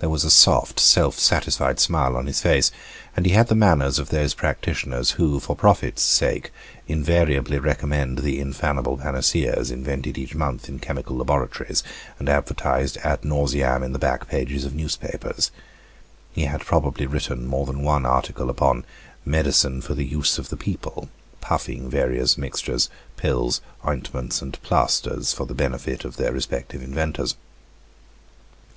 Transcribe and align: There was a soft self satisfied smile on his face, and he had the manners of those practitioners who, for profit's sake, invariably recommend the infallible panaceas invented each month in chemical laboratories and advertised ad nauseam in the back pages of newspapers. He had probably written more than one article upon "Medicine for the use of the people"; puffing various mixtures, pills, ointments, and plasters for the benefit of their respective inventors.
There 0.00 0.10
was 0.10 0.24
a 0.24 0.30
soft 0.30 0.80
self 0.80 1.16
satisfied 1.20 1.78
smile 1.78 2.16
on 2.16 2.26
his 2.26 2.40
face, 2.42 2.72
and 3.16 3.24
he 3.24 3.30
had 3.30 3.46
the 3.46 3.54
manners 3.54 4.00
of 4.00 4.08
those 4.08 4.34
practitioners 4.34 5.12
who, 5.12 5.38
for 5.38 5.54
profit's 5.54 6.02
sake, 6.02 6.50
invariably 6.88 7.60
recommend 7.60 8.18
the 8.18 8.40
infallible 8.40 8.96
panaceas 8.98 9.70
invented 9.70 10.18
each 10.18 10.34
month 10.34 10.68
in 10.68 10.80
chemical 10.80 11.16
laboratories 11.16 11.84
and 12.18 12.28
advertised 12.28 12.96
ad 13.04 13.24
nauseam 13.24 13.84
in 13.84 13.92
the 13.92 14.00
back 14.00 14.26
pages 14.28 14.64
of 14.64 14.74
newspapers. 14.74 15.52
He 16.32 16.46
had 16.46 16.62
probably 16.66 17.06
written 17.06 17.46
more 17.46 17.64
than 17.64 17.84
one 17.84 18.04
article 18.04 18.50
upon 18.50 18.84
"Medicine 19.24 19.80
for 19.80 19.94
the 19.94 20.04
use 20.04 20.38
of 20.38 20.48
the 20.48 20.56
people"; 20.56 21.08
puffing 21.40 21.88
various 21.88 22.36
mixtures, 22.36 22.88
pills, 23.16 23.60
ointments, 23.86 24.42
and 24.42 24.60
plasters 24.62 25.32
for 25.32 25.46
the 25.46 25.54
benefit 25.54 26.04
of 26.04 26.16
their 26.16 26.32
respective 26.32 26.82
inventors. 26.82 27.36